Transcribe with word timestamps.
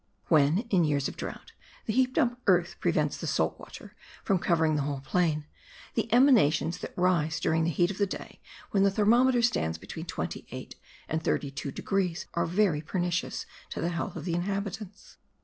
When, 0.29 0.61
in 0.71 0.83
years 0.83 1.07
of 1.07 1.15
drought, 1.15 1.51
the 1.85 1.93
heaped 1.93 2.17
up 2.17 2.41
earth 2.47 2.77
prevents 2.79 3.17
the 3.17 3.27
salt 3.27 3.59
water 3.59 3.95
from 4.23 4.39
covering 4.39 4.75
the 4.75 4.81
whole 4.81 5.01
plain, 5.01 5.45
the 5.93 6.11
emanations 6.11 6.79
that 6.79 6.97
rise 6.97 7.39
during 7.39 7.65
the 7.65 7.69
heat 7.69 7.91
of 7.91 7.99
the 7.99 8.07
day 8.07 8.41
when 8.71 8.81
the 8.81 8.89
thermometer 8.89 9.43
stands 9.43 9.77
between 9.77 10.07
28 10.07 10.75
and 11.07 11.23
32 11.23 11.71
degrees 11.71 12.25
are 12.33 12.47
very 12.47 12.81
pernicious 12.81 13.45
to 13.69 13.79
the 13.79 13.89
health 13.89 14.15
of 14.15 14.25
the 14.25 14.33
inhabitants. 14.33 15.17